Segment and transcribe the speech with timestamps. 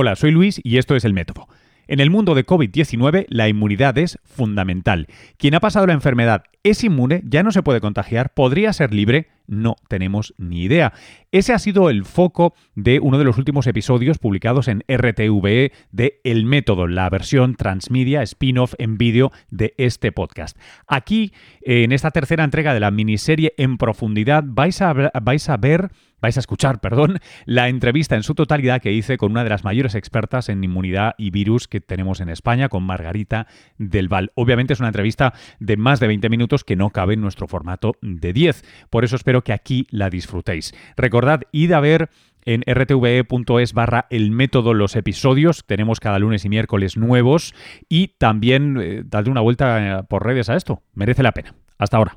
[0.00, 1.48] Hola, soy Luis y esto es El Método.
[1.88, 5.08] En el mundo de COVID-19 la inmunidad es fundamental.
[5.38, 9.26] Quien ha pasado la enfermedad es inmune, ya no se puede contagiar, podría ser libre,
[9.48, 10.92] no tenemos ni idea.
[11.32, 16.20] Ese ha sido el foco de uno de los últimos episodios publicados en RTVE de
[16.24, 20.56] El Método, la versión transmedia spin-off en vídeo de este podcast.
[20.86, 21.32] Aquí,
[21.62, 25.90] en esta tercera entrega de la miniserie en profundidad, vais a, ver
[26.20, 29.64] vais a escuchar, perdón, la entrevista en su totalidad que hice con una de las
[29.64, 34.32] mayores expertas en inmunidad y virus que tenemos en España, con Margarita del Val.
[34.34, 37.96] Obviamente es una entrevista de más de 20 minutos que no cabe en nuestro formato
[38.00, 38.64] de 10.
[38.90, 40.74] Por eso espero que aquí la disfrutéis.
[40.96, 42.10] Recordad, id a ver
[42.44, 45.64] en rtve.es barra el método los episodios.
[45.66, 47.54] Tenemos cada lunes y miércoles nuevos
[47.88, 50.82] y también eh, dadle una vuelta eh, por redes a esto.
[50.94, 51.54] Merece la pena.
[51.78, 52.16] Hasta ahora.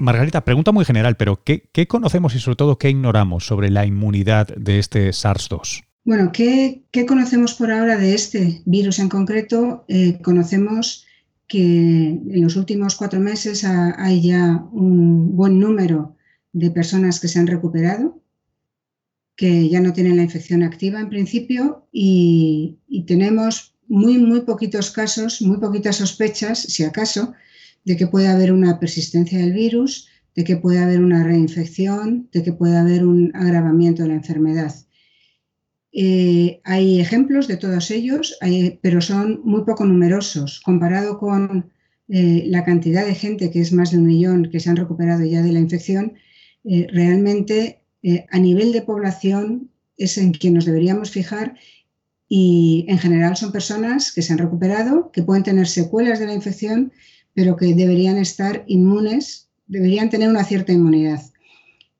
[0.00, 4.48] Margarita, pregunta muy general, pero ¿qué, conocemos y sobre todo qué ignoramos sobre la inmunidad
[4.48, 5.89] de este SARS-2?
[6.04, 9.84] Bueno, ¿qué, conocemos por ahora de este virus en concreto?
[9.88, 11.06] Eh, conocemos
[11.46, 16.16] que en los últimos cuatro meses hay ya un buen número
[16.52, 18.22] de personas que se han recuperado,
[19.36, 24.90] que ya no tienen la infección activa en principio y, y tenemos muy, muy poquitos
[24.92, 27.34] casos, muy poquitas sospechas, si acaso,
[27.84, 32.42] de que puede haber una persistencia del virus, de que puede haber una reinfección, de
[32.42, 34.74] que puede haber un agravamiento de la enfermedad.
[35.92, 38.38] Eh, hay ejemplos de todos ellos,
[38.82, 40.60] pero son muy poco numerosos.
[40.60, 41.70] Comparado con
[42.08, 45.24] eh, la cantidad de gente, que es más de un millón, que se han recuperado
[45.24, 46.14] ya de la infección,
[46.64, 47.78] eh, realmente
[48.30, 51.56] a nivel de población es en quien nos deberíamos fijar
[52.28, 56.32] y en general son personas que se han recuperado, que pueden tener secuelas de la
[56.32, 56.92] infección
[57.34, 61.22] pero que deberían estar inmunes, deberían tener una cierta inmunidad.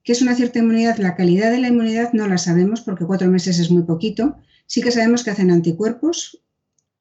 [0.03, 0.99] ¿Qué es una cierta inmunidad?
[0.99, 4.37] La calidad de la inmunidad no la sabemos porque cuatro meses es muy poquito.
[4.67, 6.43] Sí que sabemos que hacen anticuerpos,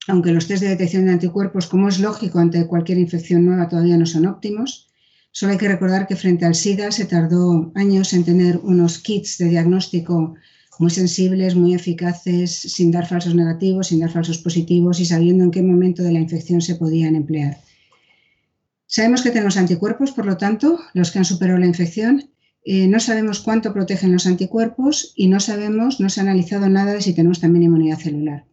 [0.08, 3.98] aunque los test de detección de anticuerpos, como es lógico ante cualquier infección nueva, todavía
[3.98, 4.90] no son óptimos.
[5.32, 9.38] Solo hay que recordar que frente al SIDA se tardó años en tener unos kits
[9.38, 10.36] de diagnóstico
[10.80, 15.52] muy sensibles, muy eficaces, sin dar falsos negativos, sin dar falsos positivos y sabiendo en
[15.52, 17.58] qué momento de la infección se podían emplear.
[18.88, 22.32] Sabemos que tenemos anticuerpos, por lo tanto, los que han superado la infección.
[22.66, 26.94] Eh, no sabemos cuánto protegen los anticuerpos y no sabemos, no se ha analizado nada
[26.94, 28.46] de si tenemos también inmunidad celular.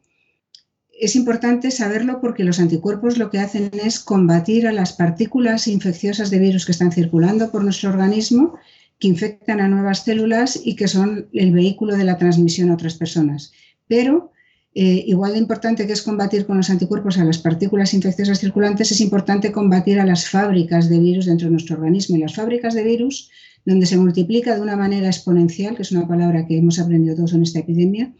[0.98, 6.30] Es importante saberlo porque los anticuerpos lo que hacen es combatir a las partículas infecciosas
[6.30, 8.58] de virus que están circulando por nuestro organismo,
[8.98, 12.94] que infectan a nuevas células y que son el vehículo de la transmisión a otras
[12.94, 13.52] personas.
[13.88, 14.32] Pero
[14.78, 18.92] eh, igual de importante que es combatir con los anticuerpos a las partículas infecciosas circulantes,
[18.92, 22.16] es importante combatir a las fábricas de virus dentro de nuestro organismo.
[22.16, 23.30] Y las fábricas de virus,
[23.66, 27.34] donde se multiplica de una manera exponencial, que es una palabra que hemos aprendido todos
[27.34, 28.14] en esta epidemia,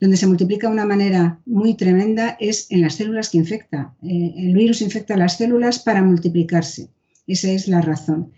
[0.00, 3.94] donde se multiplica de una manera muy tremenda, es en las células que infecta.
[4.02, 6.88] Eh, el virus infecta las células para multiplicarse.
[7.26, 8.32] Esa es la razón.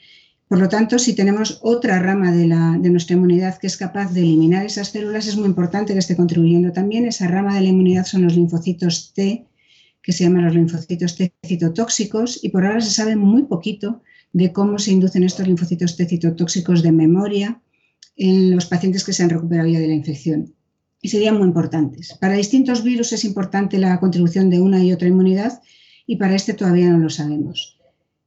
[0.49, 2.47] Por lo tanto, si tenemos otra rama de,
[2.91, 6.73] nuestra inmunidad que es capaz de eliminar esas células, es muy importante que esté contribuyendo
[6.73, 7.07] también.
[7.07, 9.47] Esa rama de la inmunidad son los linfocitos T,
[10.03, 14.03] que se llaman los linfocitos T citotóxicos, y por ahora se sabe muy poquito
[14.35, 17.63] de cómo se inducen estos linfocitos T citotóxicos de memoria
[18.17, 20.55] en los pacientes que se han recuperado ya de la infección.
[21.01, 22.17] Y serían muy importantes.
[22.21, 25.63] Para distintos virus es importante la contribución de una y otra inmunidad
[26.07, 27.79] y para este todavía no lo sabemos.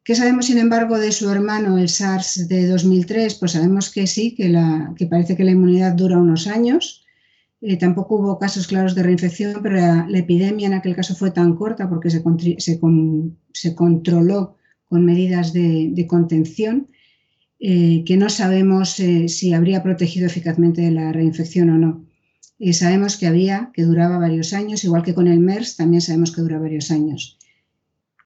[0.03, 3.35] ¿Qué sabemos, sin embargo, de su hermano, el SARS de 2003?
[3.35, 7.05] Pues sabemos que sí, que, la, que parece que la inmunidad dura unos años.
[7.59, 11.55] Eh, tampoco hubo casos claros de reinfección, pero la, epidemia en aquel caso fue tan
[11.55, 12.23] corta porque se,
[12.59, 14.56] se, controló
[14.89, 16.87] con medidas de, contención
[17.59, 22.05] eh, que no sabemos eh, si habría protegido eficazmente de la reinfección o no.
[22.73, 26.41] sabemos que había, que duraba varios años, igual que con el MERS, también sabemos que
[26.41, 27.37] dura varios años.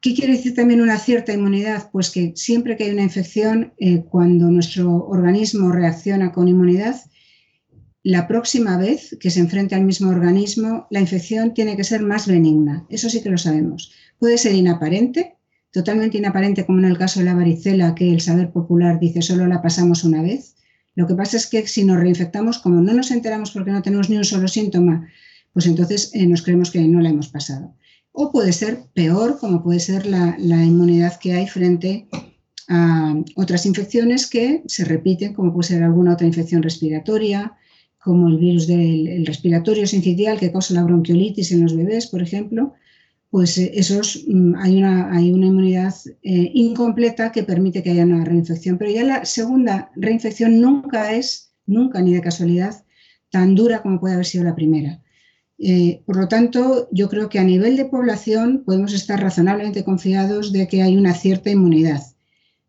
[0.01, 1.91] ¿Qué quiere decir también una cierta inmunidad?
[1.91, 6.95] Pues que siempre que hay una infección, eh, cuando nuestro organismo reacciona con inmunidad,
[8.01, 12.25] la próxima vez que se enfrente al mismo organismo, la infección tiene que ser más
[12.25, 12.83] benigna.
[12.89, 13.91] Eso sí que lo sabemos.
[14.17, 15.35] Puede ser inaparente,
[15.71, 19.47] totalmente inaparente, como en el caso de la varicela, que el saber popular dice solo
[19.47, 20.55] la pasamos una vez.
[20.95, 24.09] Lo que pasa es que si nos reinfectamos, como no nos enteramos porque no tenemos
[24.09, 25.07] ni un solo síntoma,
[25.53, 27.75] pues entonces eh, nos creemos que no la hemos pasado
[28.11, 32.07] o puede ser peor, como puede ser la, inmunidad que hay frente
[32.67, 37.53] a otras infecciones que se repiten, como puede ser alguna otra infección respiratoria,
[37.99, 42.73] como el virus del respiratorio sincitial que causa la bronquiolitis en los bebés, por ejemplo,
[43.31, 48.03] pues eh, esos, mm, hay, una, hay una inmunidad eh, incompleta que permite que haya
[48.03, 48.77] una reinfección.
[48.77, 52.83] Pero ya la segunda reinfección nunca es, nunca ni de casualidad,
[53.31, 55.01] tan dura como puede haber sido la primera.
[55.57, 60.51] Eh, por lo tanto, yo creo que a nivel de población podemos estar razonablemente confiados
[60.51, 62.01] de que hay una cierta inmunidad.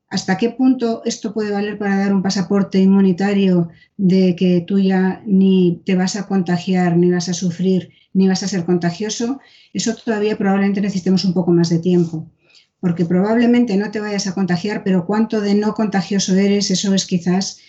[0.08, 5.22] ¿Hasta qué punto esto puede valer para dar un pasaporte inmunitario de que tú ya
[5.26, 9.40] ni te vas a contagiar, ni vas a sufrir, ni vas a ser contagioso?
[9.72, 12.30] Eso todavía probablemente necesitemos un poco más de tiempo,
[12.80, 17.06] porque probablemente no te vayas a contagiar, pero cuánto de no contagioso eres, eso es
[17.06, 17.60] quizás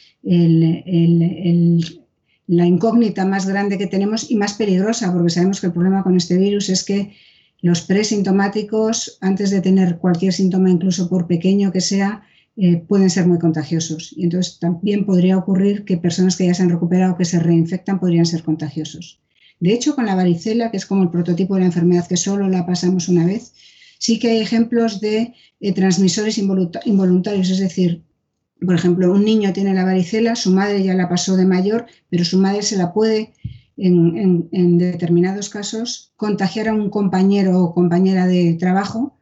[2.48, 6.16] la incógnita más grande que tenemos y más peligrosa, porque sabemos que el problema con
[6.16, 7.14] este virus es que
[7.62, 12.24] los presintomáticos, antes de tener cualquier síntoma, incluso por pequeño que sea,
[12.58, 14.14] eh, pueden ser muy contagiosos.
[14.16, 18.00] Y entonces también podría ocurrir que personas que ya se han recuperado, que se reinfectan,
[18.00, 19.22] podrían ser contagiosos.
[19.64, 22.50] De hecho, con la varicela, que es como el prototipo de la enfermedad que solo
[22.50, 23.54] la pasamos una vez,
[23.98, 28.04] sí que hay ejemplos de eh, transmisores involuntarios, es decir,
[28.60, 32.26] por ejemplo, un niño tiene la varicela, su madre ya la pasó de mayor, pero
[32.26, 33.32] su madre se la puede,
[33.78, 39.18] en, determinados casos, contagiar a un compañero o compañera de trabajo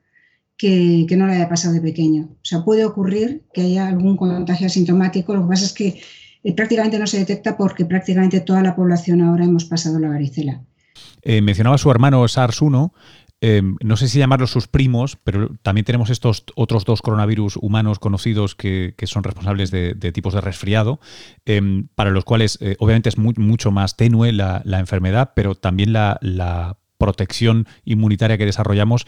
[0.58, 2.30] que, no le haya pasado de pequeño.
[2.32, 6.02] O sea, puede ocurrir que haya algún contagio asintomático, lo que pasa es que
[6.44, 10.62] eh, prácticamente no se detecta porque prácticamente toda la población ahora hemos pasado la varicela.
[11.22, 12.92] Eh, mencionaba su hermano SARS-1.
[13.44, 17.98] Em, no sé si llamarlos sus primos, pero también tenemos estos otros dos coronavirus humanos
[17.98, 21.00] conocidos que, son responsables de, tipos de resfriado,
[21.96, 27.66] para los cuales eh, obviamente es mucho más tenue la, enfermedad, pero también la, protección
[27.84, 29.08] inmunitaria que desarrollamos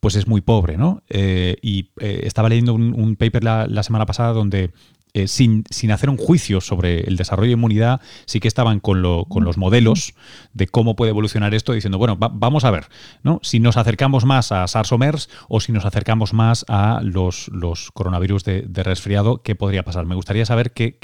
[0.00, 1.02] pues es muy pobre, ¿no?
[1.10, 4.72] Eh, y eh, estaba leyendo un, paper la, semana pasada donde
[5.16, 9.02] eh, sin, sin, hacer un juicio sobre el desarrollo de inmunidad, sí que estaban con,
[9.02, 10.14] los modelos
[10.52, 12.86] de cómo puede evolucionar esto, diciendo, bueno, vamos a ver,
[13.22, 13.40] ¿no?
[13.42, 17.48] Si nos acercamos más a SARS o MERS o si nos acercamos más a los,
[17.48, 20.06] los coronavirus de, resfriado, ¿qué podría pasar?
[20.06, 20.98] Me gustaría saber qué,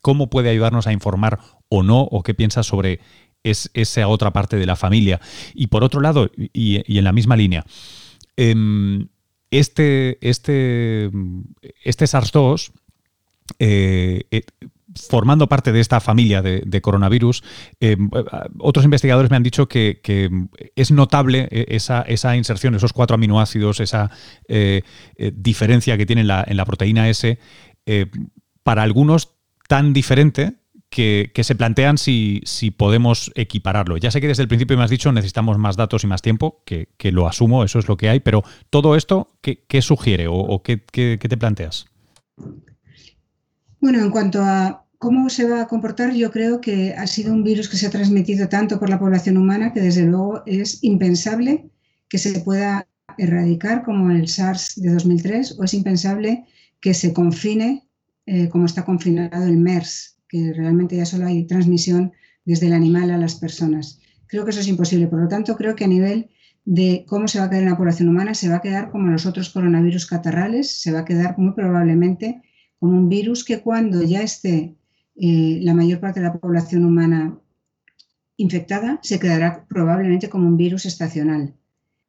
[0.00, 3.00] cómo puede ayudarnos a informar o no, o qué piensas sobre
[3.42, 5.20] esa otra parte de la familia.
[5.54, 7.64] Y por otro lado, y en la misma línea,
[8.36, 9.08] Em,
[9.50, 11.10] este, este,
[11.84, 12.83] este SARS-2, eh, eh,
[15.08, 17.42] formando parte de esta familia de, coronavirus,
[17.80, 18.08] em,
[18.58, 20.00] otros investigadores me han dicho que,
[20.76, 24.10] es notable eh, esa, inserción, esos cuatro aminoácidos, esa
[25.18, 27.38] diferencia que tiene en la, proteína S,
[28.62, 29.34] para algunos
[29.68, 30.54] tan diferente
[30.94, 33.96] que, se plantean si, si, podemos equipararlo.
[33.96, 36.62] Ya sé que desde el principio me has dicho necesitamos más datos y más tiempo,
[36.64, 40.78] que, lo asumo, eso es lo que hay, pero todo esto, ¿qué, sugiere o, qué,
[40.86, 41.86] te planteas?
[43.84, 47.44] Bueno, en cuanto a cómo se va a comportar, yo creo que ha sido un
[47.44, 51.68] virus que se ha transmitido tanto por la población humana que desde luego es impensable
[52.08, 52.88] que se pueda
[53.18, 56.46] erradicar como el SARS de 2003 o es impensable
[56.80, 57.86] que se confine
[58.24, 62.14] eh, como está confinado el MERS que realmente ya solo hay transmisión
[62.46, 64.00] desde el animal a las personas.
[64.28, 65.08] Creo que eso es imposible.
[65.08, 66.30] Por lo tanto, creo que a nivel
[66.64, 69.10] de cómo se va a quedar en la población humana, se va a quedar como
[69.10, 72.40] los otros coronavirus catarrales, se va a quedar muy probablemente
[72.84, 74.76] como un virus que cuando ya esté
[75.16, 77.40] eh, la mayor parte de la población humana
[78.36, 81.54] infectada, se quedará probablemente como un virus estacional.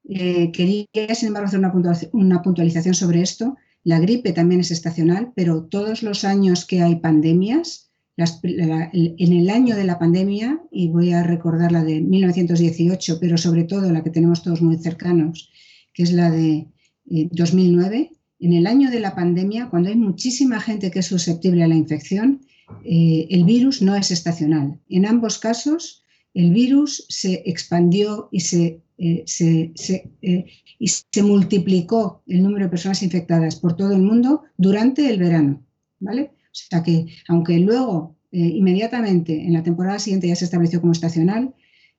[0.04, 3.56] Eh, quería, sin embargo, hacer una puntualización sobre esto.
[3.86, 9.78] La gripe también es estacional, pero todos los años que hay pandemias, en el año
[9.78, 14.10] de la pandemia, y voy a recordar la de 1918, pero sobre todo la que
[14.10, 15.54] tenemos todos muy cercanos,
[15.94, 16.68] que es la de
[17.06, 21.64] 2009, eh, en el año de la pandemia, cuando hay muchísima gente que es susceptible
[21.64, 22.42] a la infección,
[22.84, 24.80] eh, el virus no es estacional.
[24.90, 30.46] En ambos casos, el virus se expandió y se, eh,
[30.80, 35.66] y se multiplicó el número de personas infectadas por todo el mundo durante el verano.
[36.00, 36.32] ¿vale?
[36.44, 40.94] O sea que, aunque luego, eh, inmediatamente, en la temporada siguiente ya se estableció como
[40.94, 41.54] estacional,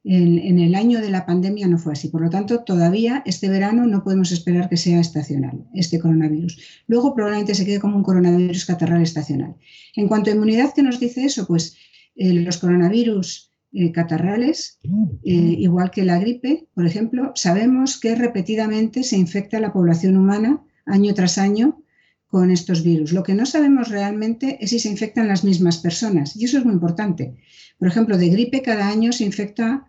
[0.08, 2.08] en, el año de la pandemia no fue así.
[2.08, 6.84] Por lo tanto, todavía este verano no podemos esperar que sea estacional, este coronavirus.
[6.86, 9.56] Luego probablemente se quede como un coronavirus catarral estacional.
[9.96, 11.46] En cuanto a inmunidad, ¿qué nos dice eso?
[11.46, 11.76] Pues
[12.14, 14.78] eh, los coronavirus eh, catarrales,
[15.24, 21.14] igual que la gripe, por ejemplo, sabemos que repetidamente se infecta la población humana año
[21.14, 21.82] tras año
[22.28, 23.12] con estos virus.
[23.12, 26.64] Lo que no sabemos realmente es si se infectan las mismas personas y eso es
[26.64, 27.36] muy importante.
[27.78, 29.86] Por ejemplo, de gripe cada año se infecta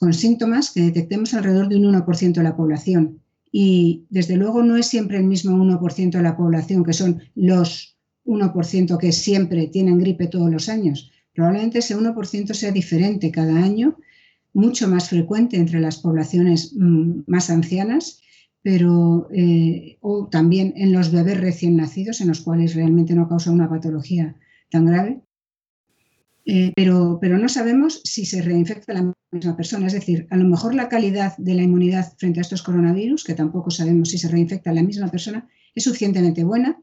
[0.00, 3.20] con síntomas que detectemos alrededor de un 1% de la población
[3.52, 7.98] y desde luego no es siempre el mismo 1% de la población que son los
[8.24, 11.10] 1% que siempre tienen gripe todos los años.
[11.34, 13.98] Probablemente ese 1% sea diferente cada año
[14.54, 18.22] mucho más frecuente entre las poblaciones mm, más ancianas,
[18.62, 23.50] pero eh, o también en los bebés recién nacidos, en los cuales realmente no causa
[23.50, 24.34] una patología
[24.70, 25.20] tan grave.
[26.52, 29.86] Eh, pero, no sabemos si se reinfecta la misma persona.
[29.86, 33.34] Es decir, a lo mejor la calidad de la inmunidad frente a estos coronavirus, que
[33.34, 36.82] tampoco sabemos si se reinfecta la misma persona, es suficientemente buena,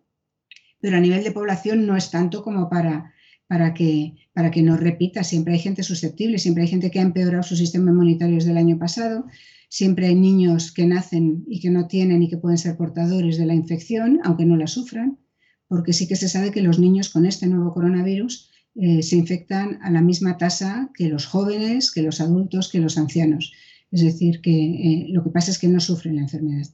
[0.79, 3.11] pero a nivel de población no es tanto como para,
[3.47, 5.25] para, que, para que no repita.
[5.25, 8.57] Siempre hay gente susceptible, siempre hay gente que ha empeorado su sistema inmunitario desde el
[8.57, 9.25] año pasado,
[9.67, 13.45] siempre hay niños que nacen y que no tienen y que pueden ser portadores de
[13.45, 15.19] la infección, aunque no la sufran,
[15.67, 19.79] porque sí que se sabe que los niños con este nuevo coronavirus eh, se infectan
[19.81, 23.53] a la misma tasa que los jóvenes, que los adultos, que los ancianos.
[23.91, 26.67] Es decir, que eh, lo que pasa es que no sufren la enfermedad.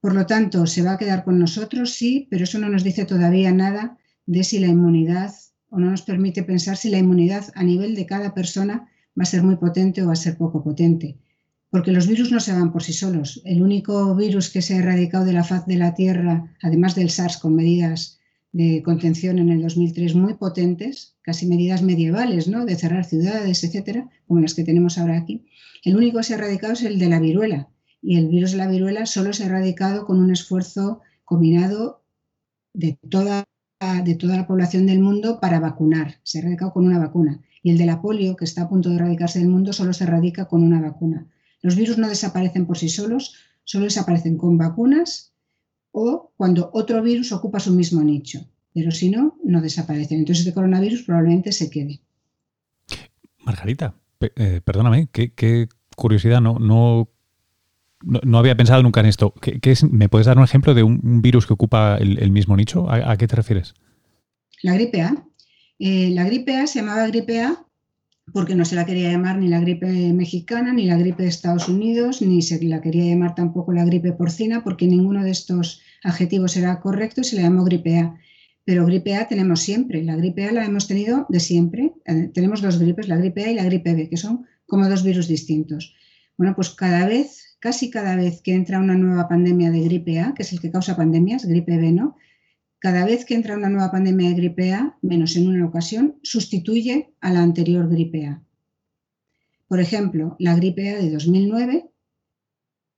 [0.00, 3.06] Por lo tanto, se va a quedar con nosotros, sí, pero eso no nos dice
[3.06, 3.96] todavía nada
[4.26, 5.32] de si la inmunidad
[5.70, 9.26] o no nos permite pensar si la inmunidad a nivel de cada persona va a
[9.26, 11.16] ser muy potente o va a ser poco potente.
[11.70, 13.40] Porque los virus no se van por sí solos.
[13.46, 17.08] El único virus que se ha erradicado de la faz de la Tierra, además del
[17.08, 18.18] SARS con medidas
[18.52, 22.64] de contención en el 2003 muy potentes, casi medidas medievales, ¿no?
[22.66, 25.46] De cerrar ciudades, etcétera, como las que tenemos ahora aquí.
[25.84, 27.68] El único que se ha erradicado es el de la viruela.
[28.02, 32.04] Y el virus de la viruela solo se ha erradicado con un esfuerzo combinado
[32.74, 33.44] de toda
[34.04, 36.20] de toda la población del mundo para vacunar.
[36.22, 37.40] Se ha erradicado con una vacuna.
[37.64, 40.04] Y el de la polio, que está a punto de erradicarse del mundo, solo se
[40.04, 41.26] erradica con una vacuna.
[41.62, 45.31] Los virus no desaparecen por sí solos, solo desaparecen con vacunas
[45.92, 48.40] o cuando otro virus ocupa su mismo nicho.
[48.74, 50.18] Pero si no, no desaparecen.
[50.18, 52.00] Entonces este coronavirus probablemente se quede.
[53.44, 57.08] Margarita, eh, perdóname, qué, curiosidad, no, no
[58.04, 59.32] no, había pensado nunca en esto.
[59.34, 62.90] ¿Qué, es, ¿Me puedes dar un ejemplo de un, virus que ocupa el, mismo nicho?
[62.90, 63.74] ¿A, qué te refieres?
[64.62, 65.24] La gripe A.
[65.78, 67.64] Eh, la gripe A se llamaba gripe A
[68.32, 71.68] porque no se la quería llamar ni la gripe mexicana, ni la gripe de Estados
[71.68, 76.56] Unidos, ni se la quería llamar tampoco la gripe porcina, porque ninguno de estos adjetivos
[76.56, 78.18] era correcto y se le llamó gripe A.
[78.64, 80.02] Pero gripe A tenemos siempre.
[80.04, 81.92] La gripe A la hemos tenido de siempre.
[82.04, 85.02] Eh, tenemos dos gripes, la gripe A y la gripe B, que son como dos
[85.02, 85.94] virus distintos.
[86.38, 90.34] Bueno, pues cada vez casi cada vez que entra una nueva pandemia de gripe A,
[90.34, 92.16] que es el que causa pandemias, gripe B, ¿no?
[92.82, 97.14] Cada vez que entra una nueva pandemia de gripe A, menos en una ocasión, sustituye
[97.20, 98.42] a la anterior gripe A.
[99.68, 101.88] Por ejemplo, la gripe A de 2009,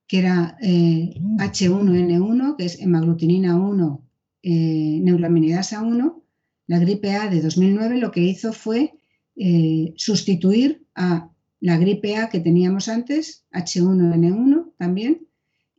[0.06, 4.08] que era H1N1, eh, que es hemaglutinina 1,
[4.42, 6.24] eh, neuraminidasa 1,
[6.66, 8.94] la gripe A de 2009 lo que hizo fue
[9.36, 15.28] eh, sustituir a la gripe A que teníamos antes, H1N1 también,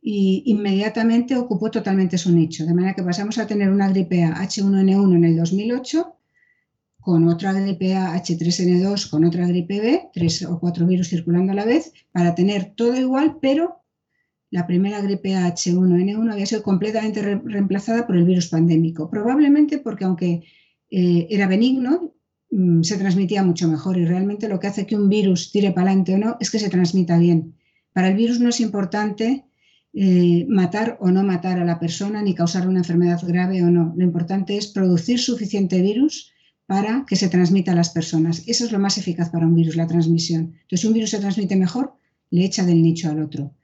[0.08, 2.64] y inmediatamente ocupó totalmente su nicho.
[2.64, 6.14] De manera que pasamos a tener una gripe A H1N1 en el 2008,
[7.00, 11.56] con otra gripe A H3N2, con otra gripe B, tres o cuatro virus circulando a
[11.56, 13.82] la vez, para tener todo igual, pero
[14.50, 19.10] la primera gripe A H1N1 había sido completamente reemplazada por el virus pandémico.
[19.10, 20.44] Probablemente porque aunque
[20.90, 22.16] eh, era benigno,
[22.50, 25.88] Mm, se transmitía mucho mejor y realmente lo que hace que un virus tire para
[25.88, 27.56] adelante o no es que se transmita bien.
[27.92, 29.44] Para el virus no es importante
[29.92, 33.94] eh, matar o no matar a la persona ni causar una enfermedad grave o no.
[33.96, 36.32] Lo importante es producir suficiente virus
[36.66, 38.42] para que se transmita a las personas.
[38.46, 40.54] Eso es lo más eficaz para un virus, la transmisión.
[40.62, 41.94] Entonces, un virus se transmite mejor,
[42.30, 43.54] le echa del nicho al otro.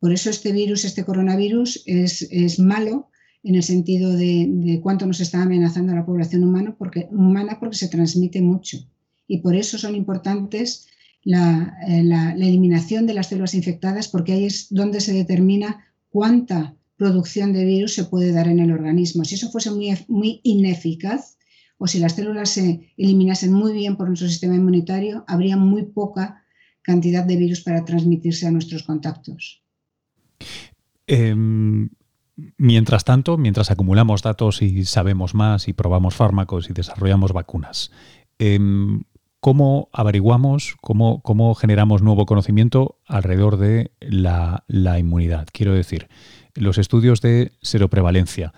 [0.00, 3.10] Por eso este virus, este coronavirus, es, es malo
[3.42, 7.76] en el sentido de, cuánto nos está amenazando a la población humana porque, humana porque
[7.76, 8.78] se transmite mucho.
[9.26, 10.86] Y por eso son importantes
[11.24, 16.74] la, eh, la, eliminación de las células infectadas porque ahí es donde se determina cuánta
[16.96, 19.24] producción de virus se puede dar en el organismo.
[19.24, 21.38] Si eso fuese muy, muy ineficaz
[21.78, 26.44] o si las células se eliminasen muy bien por nuestro sistema inmunitario, habría muy poca
[26.82, 29.62] cantidad de virus para transmitirse a nuestros contactos.
[31.06, 31.88] Em,
[32.56, 37.92] Mientras tanto, mientras acumulamos datos y sabemos más y probamos fármacos y desarrollamos vacunas,
[38.38, 39.02] em,
[39.42, 45.48] ¿cómo averiguamos, cómo, cómo, generamos nuevo conocimiento alrededor de la, inmunidad?
[45.52, 46.06] Quiero decir,
[46.54, 48.54] los estudios de seroprevalencia,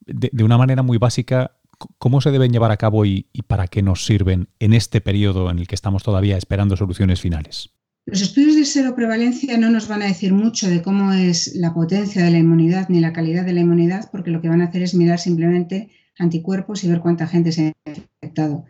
[0.00, 1.52] de, una manera muy básica,
[1.98, 5.60] ¿cómo se deben llevar a cabo y para qué nos sirven en este periodo en
[5.60, 7.70] el que estamos todavía esperando soluciones finales?
[8.04, 12.24] Los estudios de seroprevalencia no nos van a decir mucho de cómo es la potencia
[12.24, 14.82] de la inmunidad ni la calidad de la inmunidad, porque lo que van a hacer
[14.82, 18.64] es mirar simplemente anticuerpos y ver cuánta gente se ha infectado.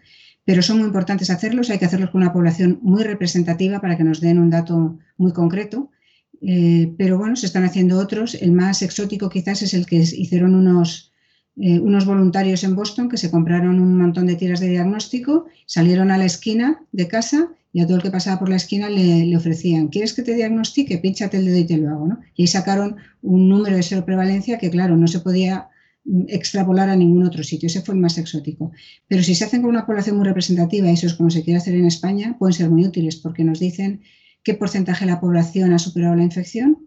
[0.51, 4.03] Pero son muy importantes hacerlos, hay que hacerlos con una población muy representativa para que
[4.03, 5.93] nos den un dato muy concreto.
[6.43, 8.35] Eh, pero bueno, se están haciendo otros.
[8.35, 11.13] El más exótico quizás es el que hicieron unos
[11.57, 16.11] eh, unos voluntarios en Boston que se compraron un montón de tiras de diagnóstico, salieron
[16.11, 19.37] a la esquina de casa y a todo el que pasaba por la esquina le,
[19.37, 20.99] ofrecían, ¿quieres que te diagnostique?
[20.99, 22.09] Pínchate el dedo y te lo hago.
[22.09, 22.21] ¿no?
[22.35, 25.69] Y ahí sacaron un número de seroprevalencia que, claro, no se podía
[26.29, 27.67] extrapolar a ningún otro sitio.
[27.67, 28.73] Ese fue el más exótico.
[29.09, 31.75] Pero si se hacen con una población muy representativa, eso es como se quiere hacer
[31.75, 34.03] en España, pueden ser muy útiles porque nos dicen
[34.43, 36.87] qué porcentaje de la población ha superado la infección.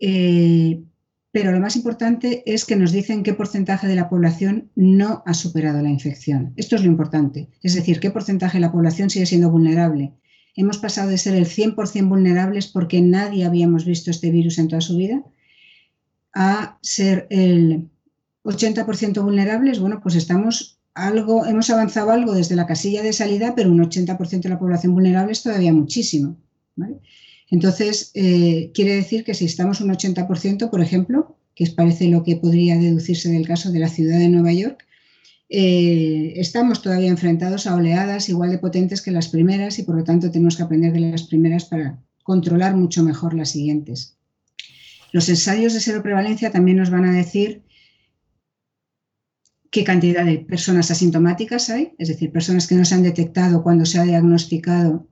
[0.00, 0.82] Eh,
[1.30, 5.34] pero lo más importante es que nos dicen qué porcentaje de la población no ha
[5.34, 6.54] superado la infección.
[6.56, 10.14] Esto es lo importante, es decir, qué porcentaje de la población sigue siendo vulnerable.
[10.56, 14.80] Hemos pasado de ser el 100% vulnerables porque nadie habíamos visto este virus en toda
[14.80, 15.22] su vida
[16.34, 17.88] a ser el
[18.48, 19.78] 80% vulnerables.
[19.78, 24.40] Bueno, pues estamos algo, hemos avanzado algo desde la casilla de salida, pero un 80%
[24.40, 26.36] de la población vulnerable es todavía muchísimo.
[27.50, 32.36] Entonces, eh, quiere decir que si estamos un 80%, por ejemplo, que parece lo que
[32.36, 34.84] podría deducirse del caso de la ciudad de Nueva York,
[35.50, 40.04] eh, estamos todavía enfrentados a oleadas igual de potentes que las primeras y por lo
[40.04, 44.18] tanto tenemos que aprender de las primeras para controlar mucho mejor las siguientes.
[45.10, 47.62] Los ensayos de seroprevalencia también nos van a decir
[49.70, 53.84] qué cantidad de personas asintomáticas hay, es decir, personas que no se han detectado cuando
[53.84, 55.06] se ha diagnosticado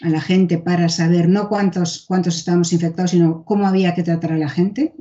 [0.00, 4.32] a la gente para saber no cuántos, cuántos estábamos infectados, sino cómo había que tratar
[4.32, 4.94] a la gente.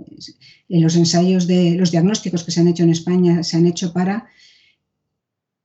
[0.69, 3.91] En los ensayos de los diagnósticos que se han hecho en España se han hecho
[3.91, 4.27] para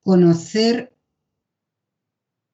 [0.00, 0.94] conocer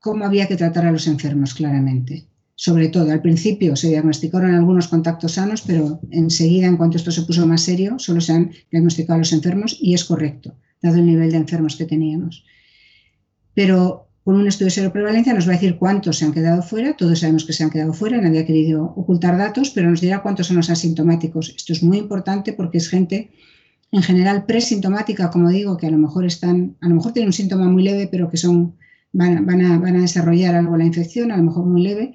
[0.00, 2.26] cómo había que tratar a los enfermos claramente.
[2.56, 7.22] Sobre todo, al principio se diagnosticaron algunos contactos sanos, pero enseguida, en cuanto esto se
[7.22, 11.06] puso más serio, solo se han diagnosticado a los enfermos y es correcto, dado el
[11.06, 12.44] nivel de enfermos que teníamos.
[13.54, 16.96] Pero con un estudio de seroprevalencia nos va a decir cuántos se han quedado fuera,
[16.96, 20.22] todos sabemos que se han quedado fuera, nadie ha querido ocultar datos, pero nos dirá
[20.22, 21.52] cuántos son los asintomáticos.
[21.54, 23.30] Esto es muy importante porque es gente
[23.92, 27.32] en general presintomática, como digo, que a lo mejor están, a lo mejor tienen un
[27.34, 28.76] síntoma muy leve, pero que son,
[29.12, 32.14] van, van, a, van a desarrollar algo la infección, a lo mejor muy leve,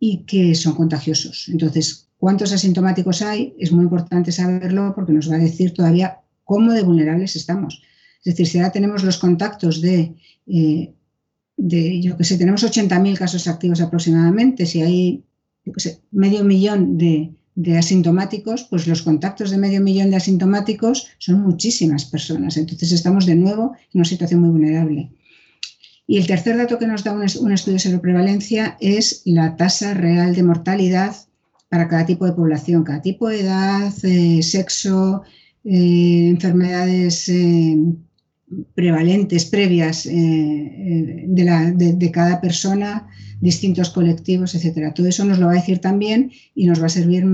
[0.00, 1.48] y que son contagiosos.
[1.48, 6.72] Entonces, cuántos asintomáticos hay es muy importante saberlo porque nos va a decir todavía cómo
[6.72, 7.80] de vulnerables estamos.
[8.24, 10.94] Es decir, si ahora tenemos los contactos de eh,
[11.60, 15.24] de, yo que sé, tenemos 80.000 casos activos aproximadamente, si hay,
[16.10, 17.34] medio millón de,
[17.76, 22.56] asintomáticos, pues los contactos de medio millón de asintomáticos son muchísimas personas.
[22.56, 25.12] Entonces estamos de nuevo en una situación muy vulnerable.
[26.10, 30.34] Y el tercer dato que nos da un, estudio de seroprevalencia es la tasa real
[30.34, 31.14] de mortalidad
[31.68, 35.22] para cada tipo de población, cada tipo de edad, eh, sexo,
[35.62, 37.78] eh, enfermedades eh,
[38.74, 43.06] prevalentes, previas de, cada persona,
[43.40, 44.92] distintos colectivos, etcétera.
[44.92, 47.24] Todo eso nos lo va a decir también y nos va a servir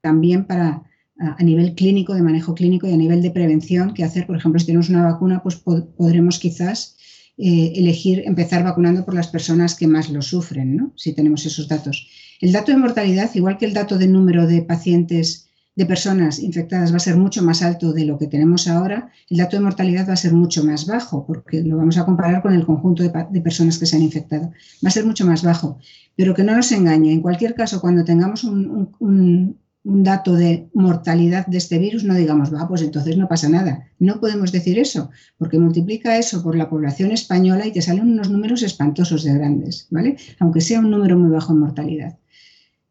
[0.00, 0.82] también para
[1.20, 4.58] a, nivel clínico, de manejo clínico y a nivel de prevención, que hacer, por ejemplo,
[4.58, 6.96] si tenemos una vacuna, pues podremos quizás
[7.38, 10.92] eh, elegir empezar vacunando por las personas que más lo sufren, ¿no?
[10.96, 12.08] si tenemos esos datos.
[12.40, 16.92] El dato de mortalidad, igual que el dato de número de pacientes de personas infectadas
[16.92, 20.08] va a ser mucho más alto de lo que tenemos ahora, el dato de mortalidad
[20.08, 23.40] va a ser mucho más bajo, porque lo vamos a comparar con el conjunto de,
[23.40, 24.52] personas que se han infectado.
[24.84, 25.78] Va a ser mucho más bajo,
[26.14, 27.12] pero que no nos engañe.
[27.12, 32.68] En cualquier caso, cuando tengamos un, dato de mortalidad de este virus, no digamos, va,
[32.68, 33.88] pues entonces no pasa nada.
[33.98, 38.30] No podemos decir eso, porque multiplica eso por la población española y te salen unos
[38.30, 40.16] números espantosos de grandes, ¿vale?
[40.38, 42.18] Aunque sea un número muy bajo en mortalidad.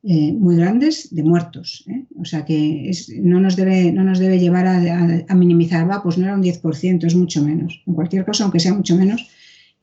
[0.04, 1.84] Eh, muy grandes de muertos.
[1.88, 2.06] ¿eh?
[2.19, 6.25] O sea que no, nos debe, no nos debe llevar a, minimizar, va, pues no
[6.25, 7.84] era un 10%, es mucho menos.
[7.86, 9.30] En cualquier caso, aunque sea mucho menos,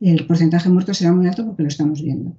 [0.01, 2.37] el porcentaje de muertos será muy alto porque lo estamos viendo.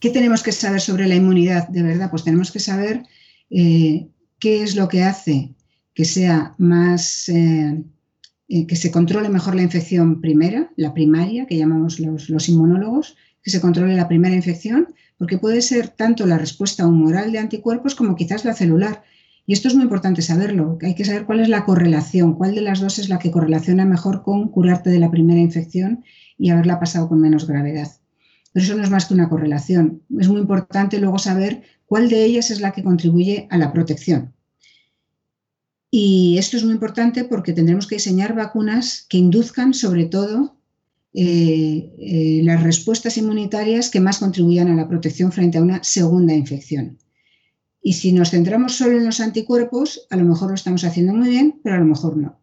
[0.00, 1.68] ¿Qué tenemos que saber sobre la inmunidad?
[1.68, 3.04] De verdad, pues tenemos que saber
[3.50, 5.54] eh, qué es lo que hace
[5.94, 12.28] que sea más, que se controle mejor la infección primera, la primaria, que llamamos los,
[12.30, 17.32] los inmunólogos, que se controle la primera infección porque puede ser tanto la respuesta humoral
[17.32, 19.04] de anticuerpos como quizás la celular.
[19.46, 22.62] Y esto es muy importante saberlo, hay que saber cuál es la correlación, cuál de
[22.62, 26.02] las dos es la que correlaciona mejor con curarte de la primera infección
[26.38, 27.88] y haberla pasado con menos gravedad.
[28.52, 30.02] Pero eso no es más que una correlación.
[30.18, 31.62] Es muy importante luego saber
[31.94, 34.34] cuál de ellas es la que contribuye a la protección.
[35.92, 40.56] Y esto es muy importante porque tendremos que diseñar vacunas que induzcan sobre todo
[41.12, 46.34] eh, eh, las respuestas inmunitarias que más contribuyan a la protección frente a una segunda
[46.34, 46.98] infección.
[47.80, 51.28] Y si nos centramos solo en los anticuerpos, a lo mejor lo estamos haciendo muy
[51.28, 52.40] bien, pero a lo mejor no.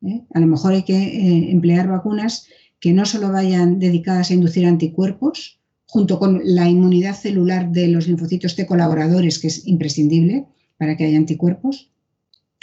[0.00, 0.24] ¿eh?
[0.32, 2.46] A lo mejor hay que emplear vacunas
[2.80, 5.60] que no solo vayan dedicadas a inducir anticuerpos,
[5.94, 10.44] junto con la inmunidad celular de los linfocitos T colaboradores, que es imprescindible
[10.76, 11.88] para que haya anticuerpos,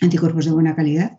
[0.02, 1.18] anticuerpos de buena calidad,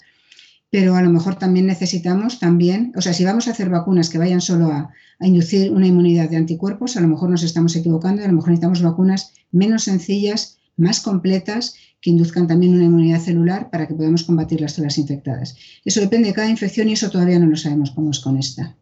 [0.68, 4.18] pero a lo mejor también necesitamos también, o sea, si vamos a hacer vacunas que
[4.18, 8.26] vayan solo a, inducir una inmunidad de anticuerpos, a lo mejor nos estamos equivocando a
[8.26, 13.88] lo mejor necesitamos vacunas menos sencillas, más completas, que induzcan también una inmunidad celular para
[13.88, 15.56] que podamos combatir las células infectadas.
[15.82, 18.76] Eso depende de cada infección y eso todavía no lo sabemos cómo es con esta.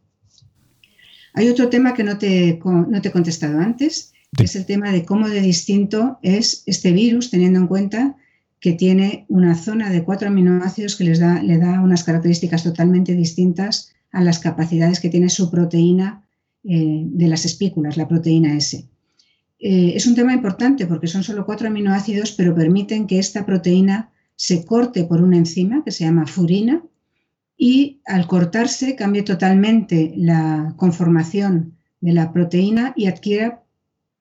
[1.34, 4.92] Hay otro tema que no te, no te he contestado antes, que es el tema
[4.92, 8.16] de cómo de distinto es este virus, teniendo en cuenta
[8.60, 13.14] que tiene una zona de cuatro aminoácidos que les da, le da unas características totalmente
[13.14, 16.24] distintas a las capacidades que tiene su proteína
[16.64, 18.84] eh, de las espículas, la proteína S.
[19.58, 24.10] Eh, es un tema importante porque son solo cuatro aminoácidos, pero permiten que esta proteína
[24.36, 26.82] se corte por una enzima que se llama furina
[27.62, 33.62] y al cortarse cambie totalmente la conformación de la proteína y adquiera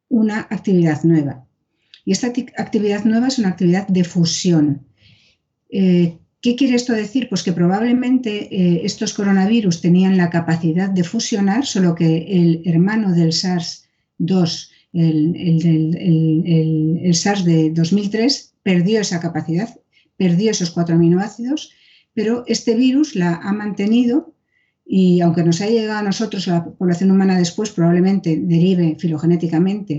[0.09, 1.45] una actividad nueva.
[2.03, 4.85] Y esta actividad nueva es una actividad de fusión.
[5.69, 7.29] Eh, ¿Qué quiere esto decir?
[7.29, 13.13] Pues que probablemente eh, estos coronavirus tenían la capacidad de fusionar, solo que el hermano
[13.13, 15.55] del SARS-2, el,
[17.13, 19.79] SARS de 2003, perdió esa capacidad,
[20.17, 21.71] perdió esos cuatro aminoácidos,
[22.19, 24.35] pero este virus la ha mantenido
[24.85, 29.93] y aunque nos haya llegado a nosotros, a la población humana después, probablemente derive filogenéticamente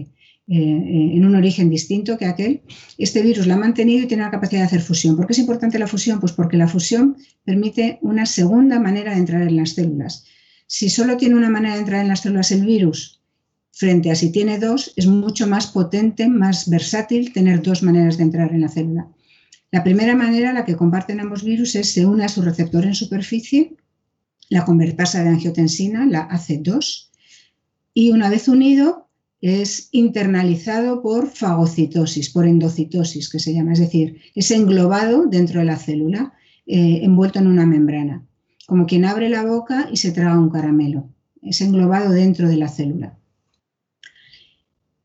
[0.47, 2.61] eh, eh, en un origen distinto que aquel,
[2.99, 5.17] este virus la ha mantenido y tiene la capacidad de hacer fusión.
[5.17, 6.21] ¿Por qué es importante la fusión?
[6.21, 10.27] Pues porque la fusión permite una segunda manera de entrar en las células.
[10.67, 13.23] Si solo tiene una manera de entrar en las células el virus,
[13.73, 18.25] frente a si tiene dos, es mucho más potente, más versátil tener dos maneras de
[18.25, 19.09] entrar en la célula.
[19.73, 22.95] La primera manera, la que comparten ambos virus, es se une a su receptor en
[22.95, 23.77] superficie,
[24.49, 27.09] la convertasa de angiotensina, la AC2,
[27.95, 29.09] y una vez unido
[29.41, 35.67] es internalizado por fagocitosis, por endocitosis, que se llama, es decir, es englobado dentro de
[35.67, 36.35] la célula,
[36.67, 38.27] eh, envuelto en una membrana,
[38.67, 41.09] como quien abre la boca y se traga un caramelo,
[41.43, 43.17] es englobado dentro de la célula.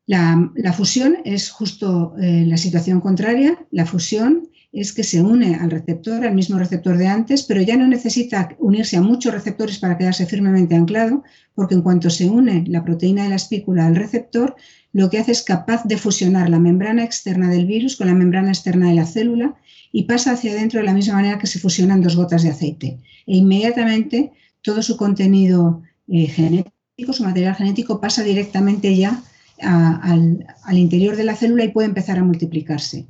[0.07, 5.71] La, fusión es justo eh, la situación contraria, la fusión es que se une al
[5.71, 9.97] receptor, al mismo receptor de antes, pero ya no necesita unirse a muchos receptores para
[9.97, 14.57] quedarse firmemente anclado, porque en cuanto se une la proteína de la espícula al receptor,
[14.91, 18.49] lo que hace es capaz de fusionar la membrana externa del virus con la membrana
[18.49, 19.55] externa de la célula
[19.93, 22.99] y pasa hacia adentro de la misma manera que se fusionan dos gotas de aceite.
[23.27, 29.23] E inmediatamente todo su contenido eh, genético, su material genético, pasa directamente ya
[29.61, 33.07] al interior de la célula y puede empezar a multiplicarse.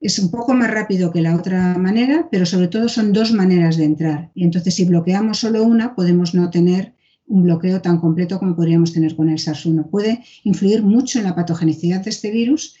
[0.00, 3.76] Es un poco más rápido que la otra manera, pero sobre todo son dos maneras
[3.76, 4.30] de entrar.
[4.34, 6.94] Y entonces si bloqueamos solo una, podemos no tener
[7.26, 9.90] un bloqueo tan completo como podríamos tener con el SARS-1.
[9.90, 12.76] Puede influir mucho en la patogenicidad de este virus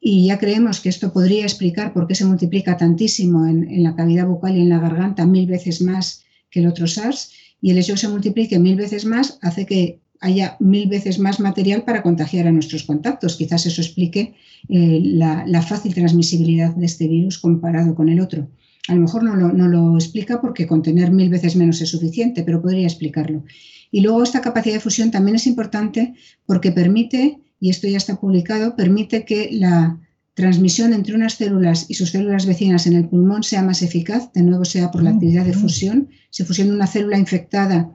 [0.00, 3.96] y ya creemos que esto podría explicar por qué se multiplica tantísimo en, en, la
[3.96, 7.78] cavidad bucal y en la garganta mil veces más que el otro SARS y el
[7.78, 11.84] hecho de que se multiplique mil veces más hace que haya mil veces más material
[11.84, 13.36] para contagiar a nuestros contactos.
[13.36, 14.34] Quizás eso explique
[14.68, 18.48] eh, la, fácil transmisibilidad de este virus comparado con el otro.
[18.88, 22.86] A lo mejor no lo, explica porque contener mil veces menos es suficiente, pero podría
[22.86, 23.44] explicarlo.
[23.90, 26.14] Y luego esta capacidad de fusión también es importante
[26.46, 29.98] porque permite, y esto ya está publicado, permite que la
[30.34, 34.42] transmisión entre unas células y sus células vecinas en el pulmón sea más eficaz, de
[34.42, 36.08] nuevo sea por la actividad de fusión.
[36.30, 37.92] Se fusiona una célula infectada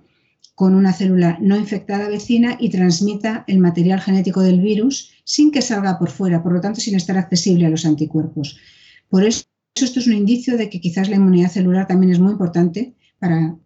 [0.56, 5.62] con una célula no infectada vecina y transmita el material genético del virus sin que
[5.62, 8.58] salga por fuera, por lo tanto sin estar accesible a los anticuerpos.
[9.10, 9.44] Por eso
[9.76, 13.58] esto es un indicio de que quizás la inmunidad celular también es muy importante para,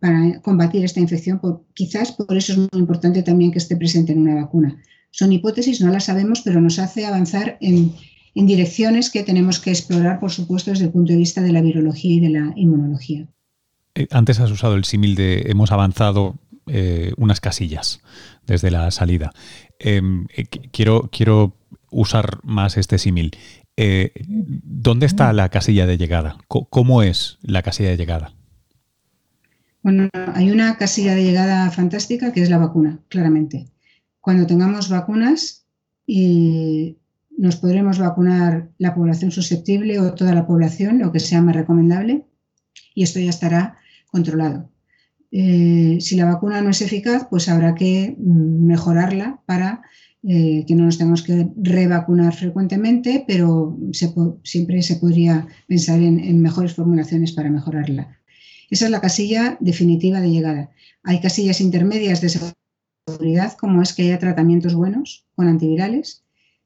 [0.41, 1.41] combatir esta infección.
[1.73, 4.82] quizás por eso es muy importante también que esté presente en una vacuna.
[5.12, 7.91] Son hipótesis, no las sabemos, pero nos hace avanzar en,
[8.36, 11.62] en direcciones que tenemos que explorar, por supuesto, desde el punto de vista de la
[11.62, 13.28] virología y de la inmunología.
[13.95, 16.36] Eh, antes has usado el símil de hemos avanzado
[16.67, 18.01] eh, unas casillas
[18.45, 19.32] desde la salida.
[19.80, 21.56] Em, eh, quiero, quiero
[21.91, 23.32] usar más este símil.
[23.75, 26.38] Eh, ¿Dónde está la casilla de llegada?
[26.47, 28.34] ¿Cómo es la casilla de llegada?
[29.84, 33.67] Bueno, hay una casilla de llegada fantástica que es la vacuna, claramente.
[34.19, 35.65] Cuando tengamos vacunas
[36.06, 36.97] y
[37.38, 42.25] nos podremos vacunar la población susceptible o toda la población, lo que sea más recomendable,
[42.95, 43.77] y esto ya estará
[44.12, 44.69] controlado.
[45.32, 49.82] Eh, si la vacuna no es eficaz, pues habrá que mm, mejorarla para
[50.24, 53.78] eh, que no nos tengamos que revacunar frecuentemente, pero
[54.44, 58.18] siempre se podría pensar en, mejores formulaciones para mejorarla.
[58.70, 60.72] Esa es la casilla definitiva de llegada.
[61.04, 62.30] Hay casillas intermedias de
[63.08, 66.24] seguridad, como es que haya tratamientos buenos con antivirales.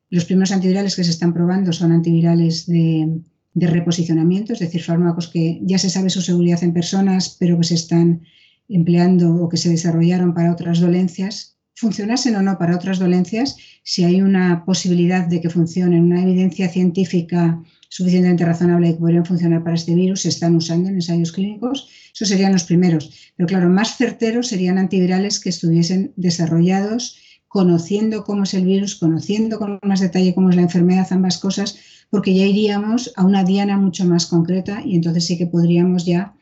[0.10, 3.21] Los primeros antivirales que se están probando son antivirales de
[3.54, 7.65] de reposicionamiento, es decir, fármacos que ya se sabe su seguridad en personas, pero que
[7.65, 8.21] se están
[8.67, 14.04] empleando o que se desarrollaron para otras dolencias, funcionasen o no para otras dolencias, si
[14.04, 19.76] hay una posibilidad de que funcionen, una evidencia científica suficientemente razonable que podrían funcionar para
[19.76, 21.89] este virus, se están usando en ensayos clínicos.
[22.13, 23.34] Esos serían los primeros.
[23.36, 27.17] Pero claro, más certeros serían antivirales que estuviesen desarrollados
[27.50, 31.78] conociendo cómo es el virus, conociendo con más detalle cómo es la enfermedad, ambas cosas,
[32.10, 36.34] porque ya iríamos a una diana mucho más concreta y entonces sí que podríamos ya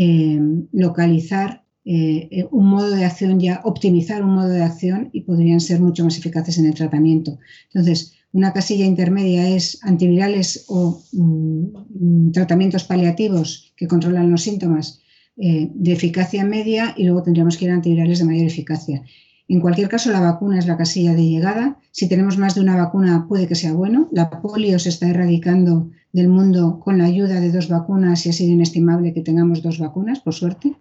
[0.00, 0.38] eh,
[0.70, 5.80] localizar eh, un modo de acción, ya optimizar un modo de acción y podrían ser
[5.80, 7.40] mucho más eficaces en el tratamiento.
[7.72, 15.00] Entonces, una casilla intermedia es antivirales o mm, tratamientos paliativos que controlan los síntomas
[15.36, 19.02] eh, de eficacia media y luego tendríamos que ir a antivirales de mayor eficacia.
[19.48, 21.80] En cualquier caso, la vacuna es la casilla de llegada.
[21.90, 24.08] Si tenemos más de una vacuna, puede que sea bueno.
[24.12, 28.32] La polio se está erradicando del mundo con la ayuda de dos vacunas y ha
[28.32, 30.74] sido inestimable que tengamos dos vacunas, por suerte.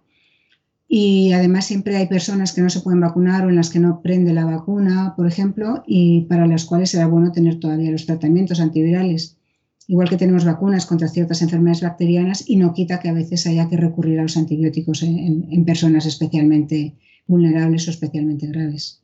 [0.89, 4.01] Y además siempre hay personas que no se pueden vacunar o en las que no
[4.01, 8.61] prende la vacuna, por ejemplo, y para las cuales será bueno tener todavía los tratamientos
[8.61, 9.37] antivirales.
[9.87, 13.69] Igual que tenemos vacunas contra ciertas enfermedades bacterianas y no quita que a veces haya
[13.69, 19.01] que recurrir a los antibióticos en, en personas especialmente vulnerables o especialmente graves.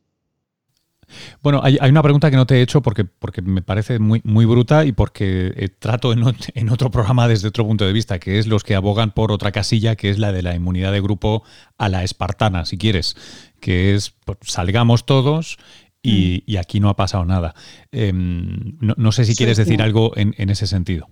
[1.42, 4.44] Bueno, hay, una pregunta que no te he hecho porque, porque me parece muy, muy
[4.44, 8.46] bruta y porque eh, trato en, otro programa desde otro punto de vista, que es
[8.46, 11.42] los que abogan por otra casilla, que es la de la inmunidad de grupo
[11.78, 13.16] a la espartana, si quieres,
[13.60, 15.58] que es pues, salgamos todos
[16.02, 16.58] y, mm.
[16.58, 17.54] aquí no ha pasado nada.
[17.90, 21.08] Em, no, sé si quieres decir algo en, ese sentido.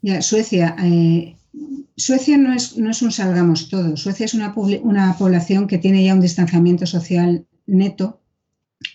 [0.00, 1.36] Ya, Suecia, eh,
[1.96, 4.00] Suecia no es, no es un salgamos todos.
[4.00, 8.21] Suecia es una, una población que tiene ya un distanciamiento social neto,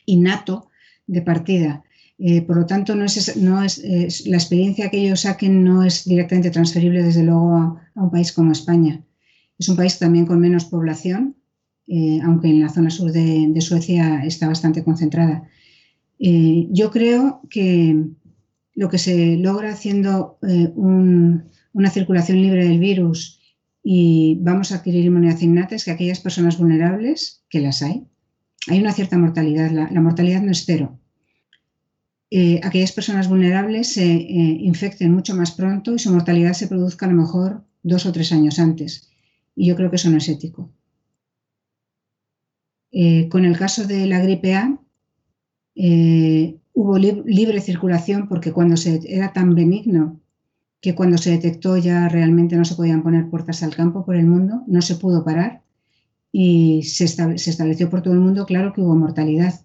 [0.06, 0.69] innato,
[1.08, 1.84] de partida.
[2.19, 3.36] Eh, por lo tanto, no es,
[4.26, 8.52] la experiencia que ellos saquen no es directamente transferible, desde luego, a, un país como
[8.52, 9.04] España.
[9.60, 11.36] Es un país también con menos población,
[11.88, 15.47] eh, aunque en la zona sur de, Suecia está bastante concentrada.
[16.19, 18.06] Eh, yo creo que
[18.73, 20.38] lo que se logra haciendo
[20.76, 23.39] un, una circulación libre del virus
[23.84, 28.06] y vamos a adquirir inmunidad innata es que aquellas personas vulnerables, que las hay,
[28.67, 30.99] hay una cierta mortalidad, la, mortalidad no es cero.
[32.30, 37.06] Eh, aquellas personas vulnerables se eh, infecten mucho más pronto y su mortalidad se produzca
[37.06, 39.10] a lo mejor dos o tres años antes.
[39.56, 40.69] Y yo creo que eso no es ético.
[42.91, 44.80] Eh, con el caso de la gripe A,
[46.73, 50.19] hubo libre circulación porque cuando se, era tan benigno
[50.82, 54.25] que cuando se detectó ya realmente no se podían poner puertas al campo por el
[54.25, 55.62] mundo, no se pudo parar
[56.39, 59.60] y se, estableció por todo el mundo, claro que hubo mortalidad.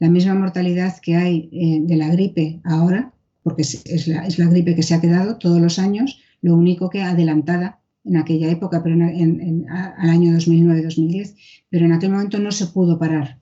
[0.00, 4.82] La misma mortalidad que hay eh, de la gripe ahora, porque es la, gripe que
[4.82, 9.66] se ha quedado todos los años, lo único que adelantada en aquella época, pero en,
[9.70, 11.36] al año 2009-2010,
[11.70, 13.38] pero en aquel momento no se pudo parar.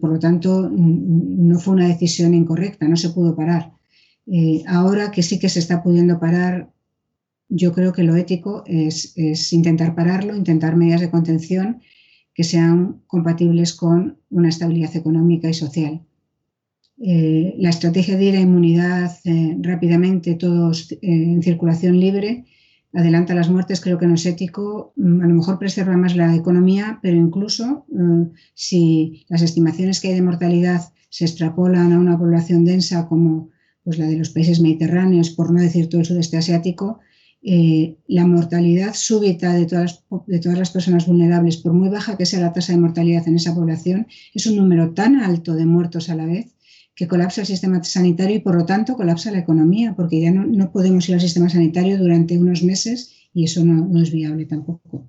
[0.00, 3.70] por lo tanto, no fue una decisión incorrecta, no se pudo parar.
[4.26, 6.72] Eh, ahora que sí que se está pudiendo parar,
[7.48, 9.14] yo creo que lo ético es,
[9.52, 11.80] intentar pararlo, intentar medidas de contención
[12.34, 16.02] que sean compatibles con una estabilidad económica y social.
[17.00, 22.44] Eh, la estrategia de ir a inmunidad eh, rápidamente, todos en circulación libre,
[22.92, 24.92] adelanta las muertes, creo que no es ético.
[24.96, 27.86] Mm, a lo mejor preserva más la economía, pero incluso
[28.54, 33.50] si las estimaciones que hay de mortalidad se extrapolan a una población densa como
[33.84, 37.00] pues la de los países mediterráneos, por no decir todo el sudeste asiático,
[37.42, 42.26] eh, la mortalidad súbita de todas, de todas las personas vulnerables, por muy baja que
[42.26, 46.10] sea la tasa de mortalidad en esa población, es un número tan alto de muertos
[46.10, 46.54] a la vez
[46.94, 50.72] que colapsa el sistema sanitario y por lo tanto colapsa la economía, porque ya no,
[50.72, 55.06] podemos ir al sistema sanitario durante unos meses y eso no es viable tampoco.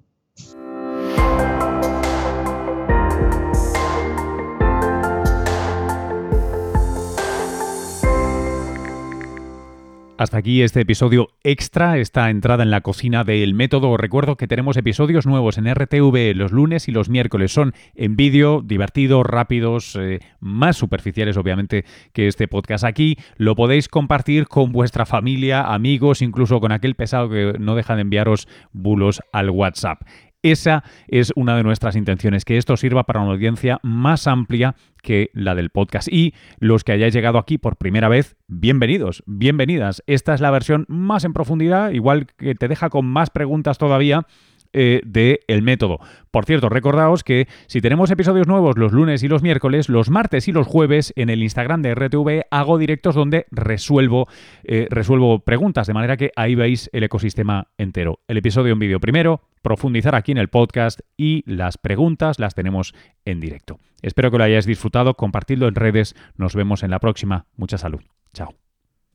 [10.19, 13.95] Hasta aquí este episodio extra, esta entrada en la cocina del método.
[13.95, 17.53] Recuerdo que tenemos episodios nuevos en RTV los lunes y los miércoles.
[17.53, 23.15] Son en vídeo, divertidos, rápidos, eh, más superficiales obviamente que este podcast aquí.
[23.37, 28.01] Lo podéis compartir con vuestra familia, amigos, incluso con aquel pesado que no deja de
[28.01, 30.01] enviaros bulos al WhatsApp.
[30.41, 35.31] Esa es una de nuestras intenciones, que esto sirva para una audiencia más amplia que
[35.33, 36.07] la del podcast.
[36.09, 40.01] Y los que hayáis llegado aquí por primera vez, bienvenidos, bienvenidas.
[40.07, 44.27] Esta es la versión más en profundidad, igual que te deja con más preguntas todavía
[44.73, 45.99] eh, del método.
[46.31, 50.47] Por cierto, recordaos que si tenemos episodios nuevos los lunes y los miércoles, los martes
[50.47, 54.27] y los jueves en el Instagram de RTV hago directos donde resuelvo,
[54.63, 58.19] eh, resuelvo preguntas, de manera que ahí veis el ecosistema entero.
[58.27, 62.93] El episodio en vídeo primero, profundizar aquí en el podcast y las preguntas las tenemos
[63.25, 63.79] en directo.
[64.01, 67.47] Espero que lo hayáis disfrutado, compartidlo en redes, nos vemos en la próxima.
[67.57, 68.01] Mucha salud.
[68.33, 68.68] Chao.